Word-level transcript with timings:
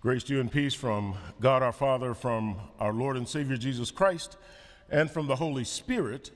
Grace 0.00 0.22
to 0.22 0.32
you 0.32 0.38
and 0.38 0.52
peace 0.52 0.74
from 0.74 1.16
God 1.40 1.60
our 1.60 1.72
Father, 1.72 2.14
from 2.14 2.54
our 2.78 2.92
Lord 2.92 3.16
and 3.16 3.26
Savior 3.26 3.56
Jesus 3.56 3.90
Christ, 3.90 4.36
and 4.88 5.10
from 5.10 5.26
the 5.26 5.34
Holy 5.34 5.64
Spirit, 5.64 6.30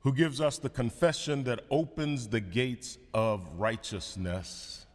who 0.00 0.14
gives 0.14 0.40
us 0.40 0.56
the 0.56 0.70
confession 0.70 1.44
that 1.44 1.60
opens 1.70 2.28
the 2.28 2.40
gates 2.40 2.96
of 3.12 3.46
righteousness, 3.58 4.86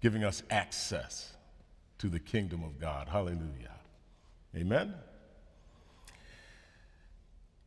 giving 0.00 0.24
us 0.24 0.42
access 0.50 1.34
to 1.98 2.08
the 2.08 2.18
kingdom 2.18 2.64
of 2.64 2.80
God. 2.80 3.06
Hallelujah. 3.08 3.76
Amen. 4.56 4.94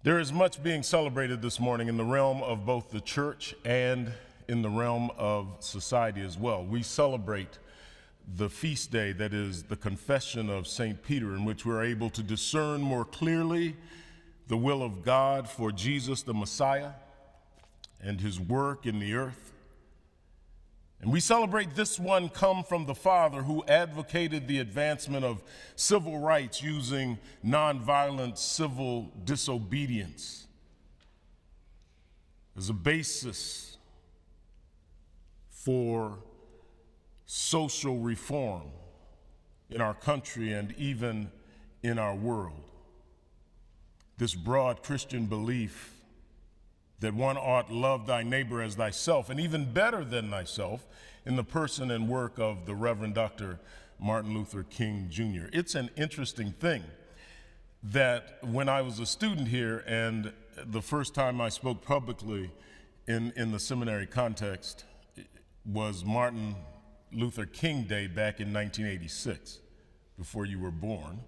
There 0.03 0.19
is 0.19 0.33
much 0.33 0.61
being 0.61 0.83
celebrated 0.83 1.41
this 1.41 1.61
morning 1.61 1.87
in 1.87 1.95
the 1.95 2.03
realm 2.03 2.43
of 2.43 2.65
both 2.65 2.91
the 2.91 2.99
church 2.99 3.55
and 3.63 4.11
in 4.49 4.63
the 4.63 4.69
realm 4.69 5.11
of 5.17 5.47
society 5.61 6.19
as 6.19 6.37
well. 6.37 6.61
We 6.61 6.83
celebrate 6.83 7.57
the 8.35 8.49
feast 8.49 8.91
day 8.91 9.11
that 9.13 9.33
is 9.33 9.63
the 9.63 9.75
confession 9.75 10.49
of 10.49 10.67
St. 10.67 11.01
Peter, 11.03 11.35
in 11.35 11.45
which 11.45 11.65
we're 11.65 11.83
able 11.83 12.09
to 12.11 12.23
discern 12.23 12.81
more 12.81 13.05
clearly 13.05 13.75
the 14.47 14.57
will 14.57 14.83
of 14.83 15.03
God 15.03 15.49
for 15.49 15.71
Jesus 15.71 16.21
the 16.21 16.33
Messiah 16.33 16.91
and 18.01 18.19
his 18.19 18.39
work 18.39 18.85
in 18.85 18.99
the 18.99 19.13
earth. 19.13 19.51
And 21.01 21.11
we 21.11 21.19
celebrate 21.19 21.75
this 21.75 21.99
one 21.99 22.29
come 22.29 22.63
from 22.63 22.85
the 22.85 22.93
Father 22.93 23.41
who 23.41 23.63
advocated 23.67 24.47
the 24.47 24.59
advancement 24.59 25.25
of 25.25 25.41
civil 25.75 26.19
rights 26.19 26.61
using 26.61 27.17
nonviolent 27.43 28.37
civil 28.37 29.11
disobedience 29.23 30.45
as 32.55 32.69
a 32.69 32.73
basis 32.73 33.77
for 35.49 36.19
social 37.33 37.97
reform 37.97 38.63
in 39.69 39.79
our 39.79 39.93
country 39.93 40.51
and 40.51 40.73
even 40.77 41.31
in 41.81 41.97
our 41.97 42.13
world. 42.13 42.61
This 44.17 44.35
broad 44.35 44.83
Christian 44.83 45.27
belief 45.27 45.95
that 46.99 47.13
one 47.13 47.37
ought 47.37 47.71
love 47.71 48.05
thy 48.05 48.21
neighbor 48.21 48.61
as 48.61 48.75
thyself, 48.75 49.29
and 49.29 49.39
even 49.39 49.71
better 49.71 50.03
than 50.03 50.29
thyself, 50.29 50.85
in 51.25 51.37
the 51.37 51.43
person 51.43 51.89
and 51.89 52.09
work 52.09 52.37
of 52.37 52.65
the 52.65 52.75
Reverend 52.75 53.15
Dr. 53.15 53.61
Martin 53.97 54.33
Luther 54.33 54.63
King 54.63 55.07
Jr. 55.09 55.47
It's 55.53 55.73
an 55.73 55.89
interesting 55.95 56.51
thing 56.51 56.83
that 57.81 58.39
when 58.41 58.67
I 58.67 58.81
was 58.81 58.99
a 58.99 59.05
student 59.05 59.47
here 59.47 59.85
and 59.87 60.33
the 60.65 60.81
first 60.81 61.15
time 61.15 61.39
I 61.39 61.47
spoke 61.47 61.81
publicly 61.81 62.51
in, 63.07 63.31
in 63.37 63.53
the 63.53 63.59
seminary 63.59 64.05
context 64.05 64.83
was 65.65 66.03
Martin 66.03 66.55
Luther 67.13 67.45
King 67.45 67.83
Day 67.83 68.07
back 68.07 68.39
in 68.39 68.53
1986, 68.53 69.59
before 70.17 70.45
you 70.45 70.59
were 70.59 70.71
born. 70.71 71.19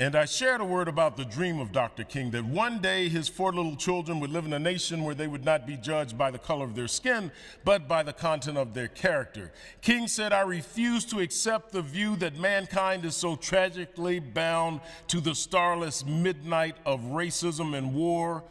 And 0.00 0.16
I 0.16 0.24
shared 0.24 0.60
a 0.60 0.64
word 0.64 0.88
about 0.88 1.16
the 1.16 1.24
dream 1.24 1.60
of 1.60 1.70
Dr. 1.70 2.02
King 2.02 2.32
that 2.32 2.44
one 2.44 2.80
day 2.80 3.08
his 3.08 3.28
four 3.28 3.52
little 3.52 3.76
children 3.76 4.18
would 4.18 4.30
live 4.30 4.44
in 4.44 4.52
a 4.52 4.58
nation 4.58 5.04
where 5.04 5.14
they 5.14 5.28
would 5.28 5.44
not 5.44 5.68
be 5.68 5.76
judged 5.76 6.18
by 6.18 6.32
the 6.32 6.38
color 6.38 6.64
of 6.64 6.74
their 6.74 6.88
skin, 6.88 7.30
but 7.64 7.86
by 7.86 8.02
the 8.02 8.12
content 8.12 8.58
of 8.58 8.74
their 8.74 8.88
character. 8.88 9.52
King 9.82 10.08
said, 10.08 10.32
I 10.32 10.40
refuse 10.40 11.04
to 11.06 11.20
accept 11.20 11.70
the 11.70 11.80
view 11.80 12.16
that 12.16 12.40
mankind 12.40 13.04
is 13.04 13.14
so 13.14 13.36
tragically 13.36 14.18
bound 14.18 14.80
to 15.08 15.20
the 15.20 15.34
starless 15.34 16.04
midnight 16.04 16.74
of 16.84 17.00
racism 17.00 17.78
and 17.78 17.94
war 17.94 18.42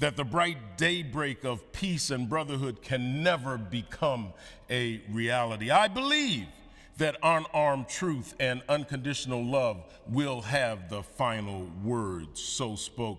that 0.00 0.16
the 0.16 0.24
bright 0.24 0.78
daybreak 0.78 1.44
of 1.44 1.72
peace 1.72 2.10
and 2.10 2.28
brotherhood 2.28 2.82
can 2.82 3.22
never 3.22 3.58
become 3.58 4.32
a 4.70 5.00
reality. 5.10 5.70
I 5.70 5.88
believe 5.88 6.46
that 6.96 7.16
unarmed 7.22 7.88
truth 7.88 8.34
and 8.40 8.62
unconditional 8.68 9.44
love 9.44 9.84
will 10.08 10.40
have 10.40 10.88
the 10.88 11.02
final 11.02 11.70
word. 11.84 12.36
So 12.36 12.76
spoke 12.76 13.18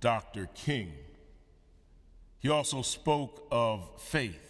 Dr. 0.00 0.48
King. 0.54 0.92
He 2.38 2.50
also 2.50 2.82
spoke 2.82 3.46
of 3.50 3.88
faith 3.98 4.49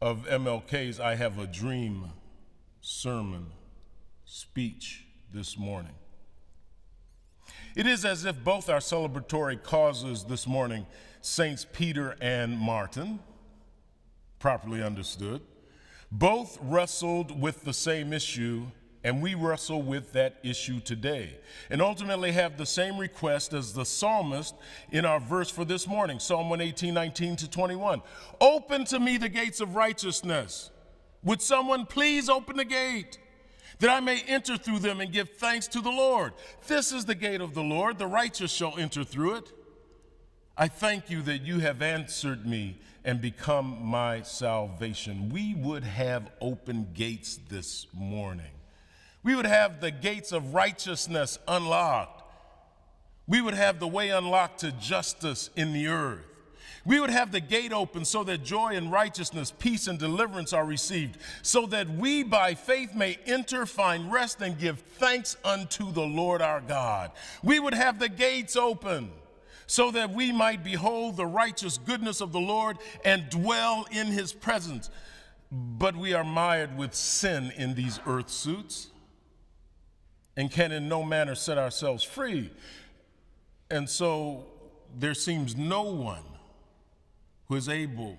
of 0.00 0.26
MLK's 0.26 1.00
I 1.00 1.14
Have 1.14 1.38
a 1.38 1.46
Dream 1.46 2.12
sermon 2.80 3.46
speech 4.24 5.06
this 5.32 5.58
morning. 5.58 5.94
It 7.74 7.86
is 7.86 8.04
as 8.04 8.24
if 8.24 8.42
both 8.44 8.68
our 8.68 8.80
celebratory 8.80 9.62
causes 9.62 10.24
this 10.24 10.46
morning, 10.46 10.86
Saints 11.22 11.66
Peter 11.72 12.16
and 12.20 12.58
Martin, 12.58 13.20
properly 14.38 14.82
understood, 14.82 15.40
both 16.12 16.58
wrestled 16.60 17.40
with 17.40 17.64
the 17.64 17.72
same 17.72 18.12
issue 18.12 18.66
and 19.06 19.22
we 19.22 19.36
wrestle 19.36 19.82
with 19.82 20.12
that 20.14 20.34
issue 20.42 20.80
today 20.80 21.30
and 21.70 21.80
ultimately 21.80 22.32
have 22.32 22.56
the 22.56 22.66
same 22.66 22.98
request 22.98 23.52
as 23.52 23.72
the 23.72 23.84
psalmist 23.84 24.52
in 24.90 25.04
our 25.04 25.20
verse 25.20 25.48
for 25.48 25.64
this 25.64 25.86
morning 25.86 26.18
Psalm 26.18 26.50
118, 26.50 26.92
19 26.92 27.36
to 27.36 27.48
21. 27.48 28.02
Open 28.40 28.84
to 28.86 28.98
me 28.98 29.16
the 29.16 29.28
gates 29.28 29.60
of 29.60 29.76
righteousness. 29.76 30.72
Would 31.22 31.40
someone 31.40 31.86
please 31.86 32.28
open 32.28 32.56
the 32.56 32.64
gate? 32.64 33.18
that 33.78 33.90
I 33.90 34.00
may 34.00 34.22
enter 34.22 34.56
through 34.56 34.78
them 34.78 35.02
and 35.02 35.12
give 35.12 35.28
thanks 35.36 35.68
to 35.68 35.82
the 35.82 35.90
Lord. 35.90 36.32
This 36.66 36.92
is 36.92 37.04
the 37.04 37.14
gate 37.14 37.42
of 37.42 37.52
the 37.52 37.62
Lord, 37.62 37.98
the 37.98 38.06
righteous 38.06 38.50
shall 38.50 38.78
enter 38.78 39.04
through 39.04 39.34
it. 39.34 39.52
I 40.56 40.66
thank 40.66 41.10
you 41.10 41.20
that 41.22 41.42
you 41.42 41.58
have 41.58 41.82
answered 41.82 42.46
me 42.46 42.78
and 43.04 43.20
become 43.20 43.78
my 43.84 44.22
salvation. 44.22 45.28
We 45.28 45.54
would 45.54 45.84
have 45.84 46.30
open 46.40 46.88
gates 46.94 47.38
this 47.50 47.86
morning 47.92 48.55
we 49.26 49.34
would 49.34 49.44
have 49.44 49.80
the 49.80 49.90
gates 49.90 50.30
of 50.30 50.54
righteousness 50.54 51.36
unlocked. 51.48 52.22
We 53.26 53.40
would 53.40 53.54
have 53.54 53.80
the 53.80 53.88
way 53.88 54.10
unlocked 54.10 54.60
to 54.60 54.70
justice 54.70 55.50
in 55.56 55.72
the 55.72 55.88
earth. 55.88 56.20
We 56.84 57.00
would 57.00 57.10
have 57.10 57.32
the 57.32 57.40
gate 57.40 57.72
open 57.72 58.04
so 58.04 58.22
that 58.22 58.44
joy 58.44 58.76
and 58.76 58.92
righteousness, 58.92 59.50
peace 59.50 59.88
and 59.88 59.98
deliverance 59.98 60.52
are 60.52 60.64
received, 60.64 61.18
so 61.42 61.66
that 61.66 61.90
we 61.90 62.22
by 62.22 62.54
faith 62.54 62.94
may 62.94 63.18
enter, 63.26 63.66
find 63.66 64.12
rest, 64.12 64.42
and 64.42 64.56
give 64.56 64.78
thanks 64.78 65.36
unto 65.44 65.90
the 65.90 66.06
Lord 66.06 66.40
our 66.40 66.60
God. 66.60 67.10
We 67.42 67.58
would 67.58 67.74
have 67.74 67.98
the 67.98 68.08
gates 68.08 68.54
open 68.54 69.10
so 69.66 69.90
that 69.90 70.10
we 70.10 70.30
might 70.30 70.62
behold 70.62 71.16
the 71.16 71.26
righteous 71.26 71.78
goodness 71.78 72.20
of 72.20 72.30
the 72.30 72.38
Lord 72.38 72.78
and 73.04 73.28
dwell 73.28 73.88
in 73.90 74.06
his 74.06 74.32
presence. 74.32 74.88
But 75.50 75.96
we 75.96 76.14
are 76.14 76.22
mired 76.22 76.78
with 76.78 76.94
sin 76.94 77.52
in 77.56 77.74
these 77.74 77.98
earth 78.06 78.30
suits 78.30 78.92
and 80.36 80.50
can 80.50 80.72
in 80.72 80.88
no 80.88 81.02
manner 81.02 81.34
set 81.34 81.58
ourselves 81.58 82.04
free. 82.04 82.50
And 83.70 83.88
so 83.88 84.44
there 84.96 85.14
seems 85.14 85.56
no 85.56 85.82
one 85.82 86.22
who 87.48 87.54
is 87.54 87.68
able 87.68 88.16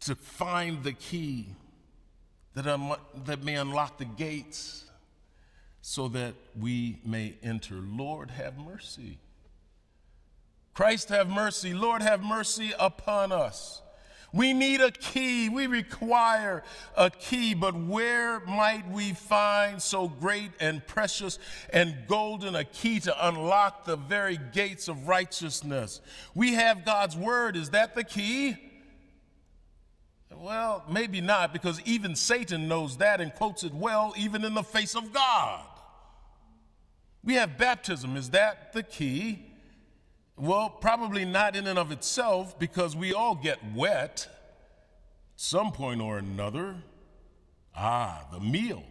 to 0.00 0.14
find 0.14 0.82
the 0.82 0.92
key 0.92 1.48
that, 2.54 2.66
um, 2.66 2.94
that 3.24 3.42
may 3.42 3.54
unlock 3.54 3.98
the 3.98 4.04
gates 4.04 4.84
so 5.80 6.08
that 6.08 6.34
we 6.58 6.98
may 7.04 7.34
enter. 7.42 7.74
Lord, 7.74 8.30
have 8.30 8.58
mercy. 8.58 9.18
Christ, 10.72 11.08
have 11.10 11.28
mercy. 11.28 11.74
Lord, 11.74 12.02
have 12.02 12.22
mercy 12.22 12.72
upon 12.78 13.32
us. 13.32 13.82
We 14.34 14.52
need 14.52 14.80
a 14.80 14.90
key. 14.90 15.48
We 15.48 15.68
require 15.68 16.64
a 16.96 17.08
key. 17.08 17.54
But 17.54 17.76
where 17.76 18.40
might 18.40 18.90
we 18.90 19.12
find 19.12 19.80
so 19.80 20.08
great 20.08 20.50
and 20.58 20.84
precious 20.84 21.38
and 21.72 21.94
golden 22.08 22.56
a 22.56 22.64
key 22.64 22.98
to 23.00 23.28
unlock 23.28 23.84
the 23.84 23.94
very 23.94 24.40
gates 24.52 24.88
of 24.88 25.06
righteousness? 25.06 26.00
We 26.34 26.54
have 26.54 26.84
God's 26.84 27.16
word. 27.16 27.56
Is 27.56 27.70
that 27.70 27.94
the 27.94 28.02
key? 28.02 28.56
Well, 30.36 30.84
maybe 30.90 31.20
not, 31.20 31.52
because 31.52 31.80
even 31.84 32.16
Satan 32.16 32.66
knows 32.66 32.96
that 32.96 33.20
and 33.20 33.32
quotes 33.32 33.62
it 33.62 33.72
well, 33.72 34.12
even 34.16 34.44
in 34.44 34.54
the 34.54 34.64
face 34.64 34.96
of 34.96 35.12
God. 35.12 35.64
We 37.22 37.34
have 37.34 37.56
baptism. 37.56 38.16
Is 38.16 38.30
that 38.30 38.72
the 38.72 38.82
key? 38.82 39.46
Well, 40.36 40.68
probably 40.68 41.24
not 41.24 41.54
in 41.54 41.66
and 41.66 41.78
of 41.78 41.92
itself 41.92 42.58
because 42.58 42.96
we 42.96 43.14
all 43.14 43.34
get 43.34 43.58
wet. 43.74 44.28
some 45.36 45.72
point 45.72 46.00
or 46.00 46.18
another, 46.18 46.76
ah, 47.76 48.26
the 48.32 48.40
meal, 48.40 48.84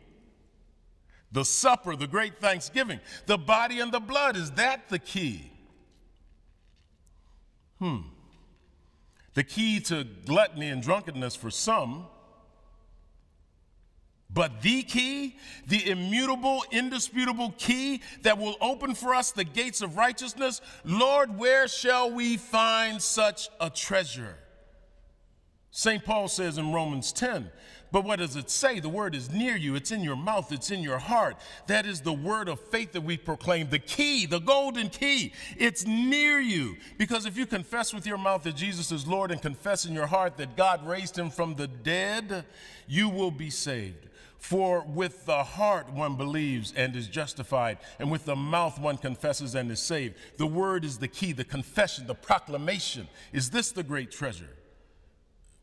the 1.31 1.45
supper, 1.45 1.95
the 1.95 2.07
great 2.07 2.39
thanksgiving, 2.39 2.99
the 3.25 3.37
body 3.37 3.79
and 3.79 3.91
the 3.91 3.99
blood, 3.99 4.35
is 4.35 4.51
that 4.51 4.89
the 4.89 4.99
key? 4.99 5.51
Hmm. 7.79 8.01
The 9.33 9.43
key 9.43 9.79
to 9.81 10.03
gluttony 10.25 10.69
and 10.69 10.81
drunkenness 10.81 11.35
for 11.35 11.49
some 11.49 12.07
but 14.33 14.61
the 14.61 14.83
key, 14.83 15.35
the 15.67 15.89
immutable, 15.89 16.63
indisputable 16.71 17.53
key 17.57 18.01
that 18.23 18.37
will 18.37 18.55
open 18.61 18.95
for 18.95 19.13
us 19.13 19.31
the 19.31 19.43
gates 19.43 19.81
of 19.81 19.95
righteousness, 19.97 20.61
Lord, 20.83 21.37
where 21.37 21.67
shall 21.67 22.11
we 22.11 22.37
find 22.37 23.01
such 23.01 23.49
a 23.59 23.69
treasure? 23.69 24.37
St. 25.71 26.03
Paul 26.03 26.27
says 26.27 26.57
in 26.57 26.71
Romans 26.71 27.11
10, 27.11 27.49
but 27.91 28.05
what 28.05 28.17
does 28.17 28.35
it 28.35 28.49
say? 28.49 28.79
The 28.79 28.89
word 28.89 29.13
is 29.13 29.29
near 29.31 29.55
you, 29.55 29.75
it's 29.75 29.91
in 29.91 30.03
your 30.03 30.15
mouth, 30.15 30.51
it's 30.51 30.71
in 30.71 30.81
your 30.81 30.97
heart. 30.97 31.37
That 31.67 31.85
is 31.85 32.01
the 32.01 32.11
word 32.11 32.49
of 32.49 32.59
faith 32.59 32.91
that 32.93 33.01
we 33.01 33.17
proclaim. 33.17 33.69
The 33.69 33.77
key, 33.77 34.25
the 34.25 34.39
golden 34.39 34.89
key, 34.89 35.31
it's 35.59 35.85
near 35.85 36.39
you. 36.39 36.75
Because 36.97 37.27
if 37.27 37.37
you 37.37 37.45
confess 37.45 37.93
with 37.93 38.07
your 38.07 38.17
mouth 38.17 38.41
that 38.43 38.55
Jesus 38.55 38.91
is 38.91 39.05
Lord 39.05 39.29
and 39.29 39.39
confess 39.39 39.85
in 39.85 39.93
your 39.93 40.07
heart 40.07 40.37
that 40.37 40.57
God 40.57 40.87
raised 40.87 41.15
him 41.15 41.29
from 41.29 41.53
the 41.53 41.67
dead, 41.67 42.45
you 42.87 43.09
will 43.09 43.29
be 43.29 43.51
saved. 43.51 44.07
For 44.43 44.81
with 44.81 45.25
the 45.25 45.41
heart 45.41 45.89
one 45.93 46.17
believes 46.17 46.73
and 46.75 46.93
is 46.97 47.07
justified, 47.07 47.77
and 47.97 48.11
with 48.11 48.25
the 48.25 48.35
mouth 48.35 48.77
one 48.77 48.97
confesses 48.97 49.55
and 49.55 49.71
is 49.71 49.79
saved. 49.79 50.15
The 50.37 50.45
word 50.45 50.83
is 50.83 50.97
the 50.97 51.07
key, 51.07 51.31
the 51.31 51.45
confession, 51.45 52.07
the 52.07 52.13
proclamation. 52.13 53.07
Is 53.31 53.51
this 53.51 53.71
the 53.71 53.83
great 53.83 54.11
treasure? 54.11 54.49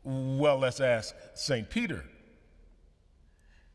Well, 0.03 0.57
let's 0.57 0.79
ask 0.79 1.13
St. 1.35 1.69
Peter. 1.69 2.05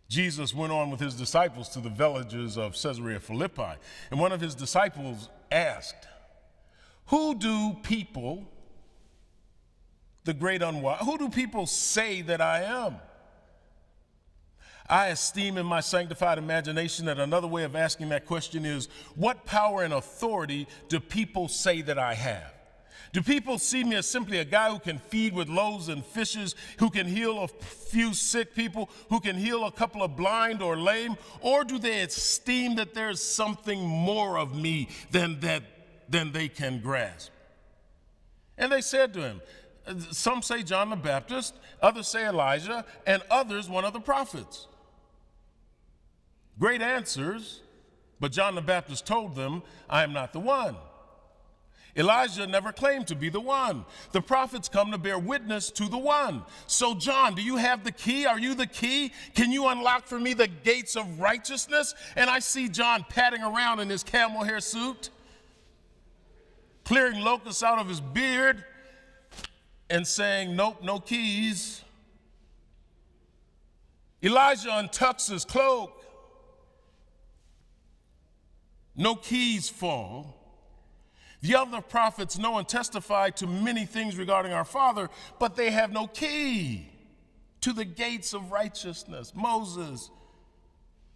Jesus 0.09 0.53
went 0.53 0.73
on 0.73 0.91
with 0.91 0.99
his 0.99 1.15
disciples 1.15 1.69
to 1.69 1.81
the 1.81 1.89
villages 1.89 2.59
of 2.59 2.73
Caesarea 2.73 3.21
Philippi, 3.21 3.79
and 4.11 4.19
one 4.19 4.33
of 4.33 4.41
his 4.41 4.57
disciples 4.57 5.29
asked, 5.53 6.09
Who 7.07 7.37
do 7.37 7.77
people, 7.85 8.51
the 10.25 10.35
great 10.35 10.63
unwise, 10.63 10.99
who 11.05 11.17
do 11.17 11.29
people 11.29 11.67
say 11.67 12.23
that 12.23 12.41
I 12.41 12.65
am? 12.65 12.97
I 14.89 15.09
esteem 15.09 15.59
in 15.59 15.67
my 15.67 15.81
sanctified 15.81 16.39
imagination 16.39 17.07
that 17.07 17.19
another 17.19 17.47
way 17.47 17.65
of 17.65 17.75
asking 17.75 18.11
that 18.11 18.27
question 18.27 18.65
is 18.65 18.89
what 19.15 19.45
power 19.45 19.83
and 19.83 19.93
authority 19.93 20.69
do 20.89 21.01
people 21.01 21.49
say 21.49 21.83
that 21.83 21.99
I 21.99 22.15
have? 22.15 22.53
Do 23.13 23.23
people 23.23 23.59
see 23.59 23.83
me 23.83 23.97
as 23.97 24.07
simply 24.07 24.39
a 24.39 24.45
guy 24.45 24.71
who 24.71 24.79
can 24.79 24.99
feed 24.99 25.33
with 25.33 25.49
loaves 25.49 25.89
and 25.89 26.05
fishes, 26.05 26.55
who 26.79 26.91
can 26.91 27.07
heal 27.07 27.45
a 27.45 27.49
few 27.49 28.13
sick 28.13 28.55
people, 28.55 28.91
who 29.09 29.21
can 29.21 29.37
heal 29.37 29.65
a 29.65 29.73
couple 29.73 30.03
of 30.03 30.17
blind 30.17 30.61
or 30.61 30.77
lame? 30.77 31.17
Or 31.41 31.65
do 31.65 31.79
they 31.79 32.03
esteem 32.03 32.75
that 32.77 32.95
there's 32.95 33.23
something 33.23 33.81
more 33.81 34.39
of 34.39 34.55
me 34.55 34.89
than, 35.13 35.41
that, 35.41 35.63
than 36.09 36.33
they 36.33 36.49
can 36.49 36.81
grasp? 36.81 37.31
And 38.59 38.71
they 38.71 38.83
said 38.83 39.15
to 39.15 39.21
him, 39.21 39.41
Some 40.11 40.43
say 40.43 40.63
John 40.63 40.91
the 40.91 40.97
Baptist, 40.97 41.55
others 41.81 42.09
say 42.09 42.27
Elijah, 42.27 42.85
and 43.07 43.23
others 43.31 43.69
one 43.69 43.85
of 43.85 43.93
the 43.93 44.01
prophets. 44.01 44.67
Great 46.59 46.81
answers, 46.81 47.61
but 48.19 48.33
John 48.33 48.55
the 48.55 48.63
Baptist 48.63 49.07
told 49.07 49.35
them, 49.35 49.63
I 49.91 50.03
am 50.03 50.13
not 50.13 50.33
the 50.33 50.41
one. 50.41 50.77
Elijah 51.97 52.47
never 52.47 52.73
claimed 52.73 53.07
to 53.07 53.15
be 53.15 53.31
the 53.31 53.41
one. 53.41 53.85
The 54.13 54.21
prophets 54.21 54.69
come 54.69 54.91
to 54.93 54.99
bear 54.99 55.19
witness 55.19 55.71
to 55.73 55.89
the 55.89 55.97
one. 55.97 56.43
So, 56.67 56.95
John, 56.95 57.35
do 57.35 57.43
you 57.43 57.57
have 57.57 57.85
the 57.85 57.93
key? 57.93 58.27
Are 58.27 58.39
you 58.39 58.55
the 58.55 58.67
key? 58.67 59.13
Can 59.35 59.51
you 59.51 59.69
unlock 59.69 60.07
for 60.07 60.21
me 60.21 60.35
the 60.35 60.47
gates 60.47 60.95
of 60.95 61.21
righteousness? 61.21 61.95
And 62.15 62.29
I 62.29 62.41
see 62.41 62.69
John 62.69 63.07
padding 63.09 63.43
around 63.43 63.81
in 63.81 63.89
his 63.89 64.03
camel 64.03 64.45
hair 64.45 64.61
suit, 64.61 65.09
clearing 66.85 67.23
locusts 67.23 67.63
out 67.63 67.79
of 67.79 67.89
his 67.89 68.01
beard, 68.01 68.63
and 69.89 70.07
saying, 70.07 70.55
Nope, 70.55 70.83
no 70.83 70.99
keys. 70.99 71.83
Elijah 74.23 74.69
untucks 74.69 75.31
his 75.31 75.47
cloak 75.47 76.06
no 78.97 79.15
keys 79.15 79.69
fall. 79.69 80.35
The 81.43 81.55
other 81.55 81.81
prophets 81.81 82.39
know 82.39 82.59
and 82.59 82.67
testify 82.67 83.31
to 83.31 83.47
many 83.47 83.85
things 83.85 84.17
regarding 84.17 84.53
our 84.53 84.65
Father, 84.65 85.11
but 85.39 85.55
they 85.55 85.71
have 85.71 85.93
no 85.93 86.07
key 86.07 86.91
to 87.61 87.73
the 87.73 87.85
gates 87.85 88.33
of 88.33 88.51
righteousness. 88.51 89.33
Moses, 89.35 90.11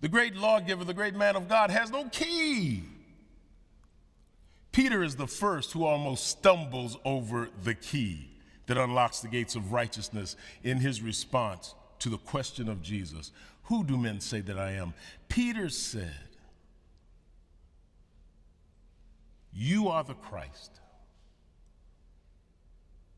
the 0.01 0.09
great 0.09 0.37
lawgiver, 0.37 0.85
the 0.85 0.95
great 0.95 1.15
man 1.15 1.37
of 1.37 1.49
God, 1.49 1.71
has 1.71 1.91
no 1.91 2.05
key. 2.05 2.85
Peter 4.73 5.03
is 5.03 5.17
the 5.17 5.27
first 5.27 5.73
who 5.73 5.85
almost 5.85 6.27
stumbles 6.27 6.97
over 7.05 7.49
the 7.65 7.75
key 7.75 8.31
that 8.67 8.79
unlocks 8.79 9.21
the 9.21 9.29
gates 9.29 9.57
of 9.57 9.73
righteousness 9.73 10.37
in 10.63 10.79
his 10.79 11.03
response 11.03 11.75
to 11.99 12.09
the 12.09 12.19
question 12.19 12.69
of 12.69 12.83
Jesus 12.83 13.33
Who 13.65 13.85
do 13.85 13.97
men 13.97 14.21
say 14.21 14.41
that 14.43 14.59
I 14.59 14.73
am? 14.73 14.95
Peter 15.29 15.69
said, 15.69 16.30
You 19.53 19.89
are 19.89 20.05
the 20.05 20.15
Christ. 20.15 20.81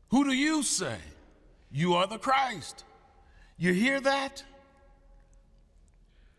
Who 0.09 0.23
do 0.23 0.33
you 0.33 0.63
say? 0.63 0.97
You 1.71 1.95
are 1.95 2.07
the 2.07 2.19
Christ. 2.19 2.83
You 3.57 3.73
hear 3.73 3.99
that? 4.01 4.43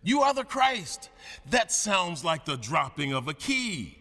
You 0.02 0.22
are 0.22 0.34
the 0.34 0.44
Christ. 0.44 1.10
That 1.50 1.72
sounds 1.72 2.24
like 2.24 2.44
the 2.44 2.56
dropping 2.56 3.12
of 3.12 3.26
a 3.26 3.34
key. 3.34 3.98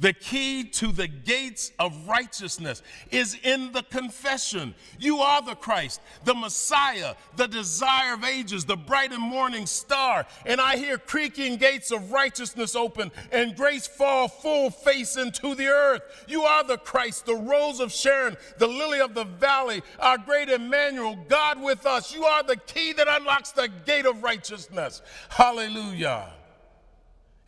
The 0.00 0.12
key 0.12 0.62
to 0.64 0.92
the 0.92 1.08
gates 1.08 1.72
of 1.78 2.06
righteousness 2.06 2.82
is 3.10 3.36
in 3.42 3.72
the 3.72 3.82
confession. 3.82 4.74
You 4.98 5.18
are 5.18 5.42
the 5.42 5.56
Christ, 5.56 6.00
the 6.24 6.34
Messiah, 6.34 7.14
the 7.34 7.48
desire 7.48 8.14
of 8.14 8.22
ages, 8.22 8.64
the 8.64 8.76
bright 8.76 9.12
and 9.12 9.22
morning 9.22 9.66
star. 9.66 10.26
And 10.46 10.60
I 10.60 10.76
hear 10.76 10.98
creaking 10.98 11.56
gates 11.56 11.90
of 11.90 12.12
righteousness 12.12 12.76
open 12.76 13.10
and 13.32 13.56
grace 13.56 13.88
fall 13.88 14.28
full 14.28 14.70
face 14.70 15.16
into 15.16 15.56
the 15.56 15.66
earth. 15.66 16.24
You 16.28 16.42
are 16.42 16.62
the 16.62 16.78
Christ, 16.78 17.26
the 17.26 17.34
rose 17.34 17.80
of 17.80 17.90
Sharon, 17.90 18.36
the 18.58 18.68
lily 18.68 19.00
of 19.00 19.14
the 19.14 19.24
valley, 19.24 19.82
our 19.98 20.18
great 20.18 20.48
Emmanuel, 20.48 21.18
God 21.28 21.60
with 21.60 21.86
us. 21.86 22.14
You 22.14 22.24
are 22.24 22.44
the 22.44 22.56
key 22.56 22.92
that 22.92 23.08
unlocks 23.08 23.50
the 23.50 23.68
gate 23.84 24.06
of 24.06 24.22
righteousness. 24.22 25.02
Hallelujah. 25.28 26.37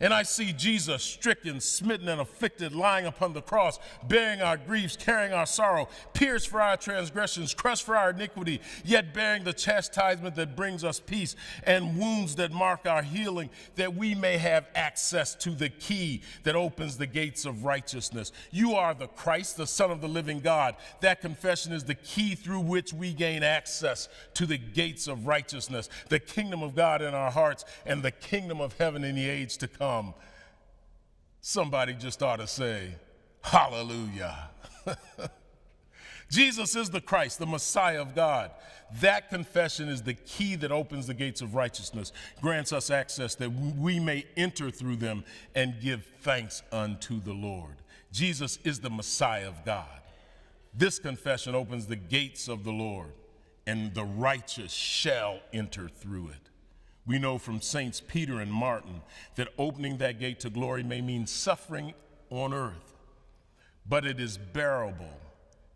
And 0.01 0.15
I 0.15 0.23
see 0.23 0.51
Jesus 0.51 1.03
stricken, 1.03 1.61
smitten, 1.61 2.09
and 2.09 2.19
afflicted, 2.19 2.73
lying 2.73 3.05
upon 3.05 3.33
the 3.33 3.41
cross, 3.41 3.77
bearing 4.07 4.41
our 4.41 4.57
griefs, 4.57 4.97
carrying 4.97 5.31
our 5.31 5.45
sorrow, 5.45 5.87
pierced 6.13 6.47
for 6.47 6.59
our 6.59 6.75
transgressions, 6.75 7.53
crushed 7.53 7.85
for 7.85 7.95
our 7.95 8.09
iniquity, 8.09 8.61
yet 8.83 9.13
bearing 9.13 9.43
the 9.43 9.53
chastisement 9.53 10.35
that 10.35 10.55
brings 10.55 10.83
us 10.83 10.99
peace, 10.99 11.35
and 11.65 11.99
wounds 11.99 12.35
that 12.37 12.51
mark 12.51 12.87
our 12.87 13.03
healing, 13.03 13.51
that 13.75 13.93
we 13.93 14.15
may 14.15 14.37
have 14.39 14.67
access 14.73 15.35
to 15.35 15.51
the 15.51 15.69
key 15.69 16.23
that 16.43 16.55
opens 16.55 16.97
the 16.97 17.05
gates 17.05 17.45
of 17.45 17.63
righteousness. 17.63 18.31
You 18.49 18.73
are 18.73 18.95
the 18.95 19.07
Christ, 19.07 19.57
the 19.57 19.67
Son 19.67 19.91
of 19.91 20.01
the 20.01 20.09
living 20.09 20.39
God. 20.39 20.77
That 21.01 21.21
confession 21.21 21.73
is 21.73 21.83
the 21.83 21.93
key 21.93 22.33
through 22.33 22.61
which 22.61 22.91
we 22.91 23.13
gain 23.13 23.43
access 23.43 24.09
to 24.33 24.47
the 24.47 24.57
gates 24.57 25.07
of 25.07 25.27
righteousness, 25.27 25.89
the 26.09 26.19
kingdom 26.19 26.63
of 26.63 26.75
God 26.75 27.03
in 27.03 27.13
our 27.13 27.29
hearts, 27.29 27.65
and 27.85 28.01
the 28.01 28.09
kingdom 28.09 28.59
of 28.59 28.75
heaven 28.79 29.03
in 29.03 29.13
the 29.13 29.29
age 29.29 29.57
to 29.57 29.67
come 29.67 29.90
come, 29.91 30.13
somebody 31.41 31.93
just 31.93 32.23
ought 32.23 32.37
to 32.37 32.47
say, 32.47 32.95
Hallelujah. 33.41 34.49
Jesus 36.29 36.75
is 36.75 36.89
the 36.89 37.01
Christ, 37.01 37.39
the 37.39 37.45
Messiah 37.45 37.99
of 38.01 38.15
God. 38.15 38.51
That 39.01 39.29
confession 39.29 39.89
is 39.89 40.03
the 40.03 40.13
key 40.13 40.55
that 40.57 40.71
opens 40.71 41.07
the 41.07 41.13
gates 41.13 41.41
of 41.41 41.55
righteousness, 41.55 42.13
grants 42.39 42.71
us 42.71 42.89
access 42.89 43.35
that 43.35 43.49
we 43.49 43.99
may 43.99 44.25
enter 44.37 44.69
through 44.69 44.97
them 44.97 45.23
and 45.55 45.81
give 45.81 46.05
thanks 46.21 46.61
unto 46.71 47.19
the 47.19 47.33
Lord. 47.33 47.75
Jesus 48.11 48.59
is 48.63 48.79
the 48.79 48.89
Messiah 48.89 49.47
of 49.47 49.65
God. 49.65 49.99
This 50.73 50.99
confession 50.99 51.55
opens 51.55 51.87
the 51.87 51.95
gates 51.95 52.47
of 52.47 52.63
the 52.63 52.71
Lord, 52.71 53.11
and 53.65 53.93
the 53.93 54.05
righteous 54.05 54.71
shall 54.71 55.39
enter 55.51 55.89
through 55.89 56.29
it. 56.29 56.50
We 57.05 57.17
know 57.17 57.37
from 57.37 57.61
Saints 57.61 58.01
Peter 58.05 58.39
and 58.39 58.51
Martin 58.51 59.01
that 59.35 59.49
opening 59.57 59.97
that 59.97 60.19
gate 60.19 60.39
to 60.41 60.49
glory 60.49 60.83
may 60.83 61.01
mean 61.01 61.25
suffering 61.25 61.93
on 62.29 62.53
earth, 62.53 62.93
but 63.87 64.05
it 64.05 64.19
is 64.19 64.37
bearable. 64.37 65.19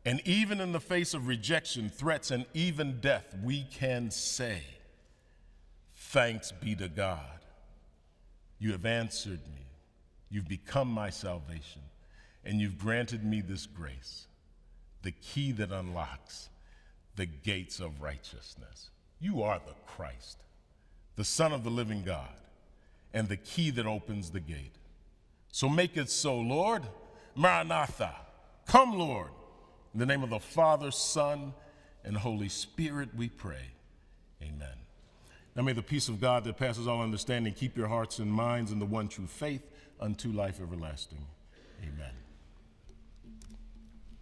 And 0.05 0.21
even 0.25 0.61
in 0.61 0.71
the 0.71 0.79
face 0.79 1.15
of 1.15 1.27
rejection, 1.27 1.89
threats, 1.89 2.29
and 2.29 2.45
even 2.53 2.99
death, 2.99 3.35
we 3.43 3.63
can 3.63 4.11
say, 4.11 4.61
Thanks 5.95 6.51
be 6.51 6.75
to 6.75 6.87
God. 6.87 7.39
You 8.59 8.71
have 8.73 8.85
answered 8.85 9.41
me. 9.53 9.65
You've 10.29 10.47
become 10.47 10.87
my 10.87 11.09
salvation, 11.09 11.81
and 12.43 12.59
you've 12.59 12.77
granted 12.77 13.23
me 13.23 13.41
this 13.41 13.65
grace, 13.65 14.27
the 15.01 15.11
key 15.11 15.51
that 15.53 15.71
unlocks 15.71 16.49
the 17.15 17.25
gates 17.25 17.79
of 17.79 18.01
righteousness. 18.01 18.89
You 19.19 19.43
are 19.43 19.59
the 19.65 19.73
Christ, 19.87 20.37
the 21.15 21.23
Son 21.23 21.51
of 21.51 21.63
the 21.63 21.69
living 21.69 22.03
God, 22.03 22.29
and 23.13 23.29
the 23.29 23.37
key 23.37 23.69
that 23.71 23.85
opens 23.85 24.31
the 24.31 24.39
gate. 24.39 24.75
So 25.51 25.69
make 25.69 25.95
it 25.95 26.09
so, 26.09 26.37
Lord. 26.37 26.83
Maranatha. 27.35 28.15
Come, 28.67 28.93
Lord. 28.97 29.29
In 29.93 29.99
the 29.99 30.05
name 30.05 30.23
of 30.23 30.29
the 30.29 30.39
Father, 30.39 30.91
Son, 30.91 31.53
and 32.03 32.17
Holy 32.17 32.49
Spirit, 32.49 33.09
we 33.15 33.29
pray. 33.29 33.71
Amen. 34.41 34.75
Now 35.55 35.63
may 35.63 35.73
the 35.73 35.81
peace 35.81 36.09
of 36.09 36.19
God 36.19 36.43
that 36.43 36.57
passes 36.57 36.87
all 36.87 37.01
understanding 37.01 37.53
keep 37.53 37.77
your 37.77 37.87
hearts 37.87 38.19
and 38.19 38.31
minds 38.31 38.71
in 38.71 38.79
the 38.79 38.85
one 38.85 39.07
true 39.07 39.27
faith 39.27 39.61
unto 40.01 40.29
life 40.31 40.59
everlasting. 40.61 41.25
Amen. 41.81 42.24